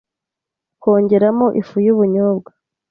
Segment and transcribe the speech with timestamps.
[0.81, 2.49] kongeramo ifu y’ubunyobwa